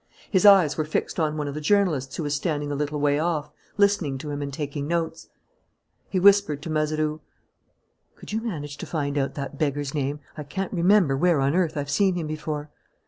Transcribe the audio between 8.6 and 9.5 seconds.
to find out